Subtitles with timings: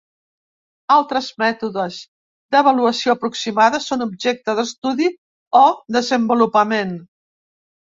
[0.93, 1.99] Altres mètodes
[2.55, 5.13] d'avaluació aproximada són objecte d'estudi
[5.63, 5.65] o
[6.01, 6.99] desenvolupament.